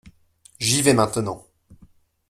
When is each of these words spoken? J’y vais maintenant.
J’y 0.59 0.81
vais 0.81 0.95
maintenant. 0.95 1.45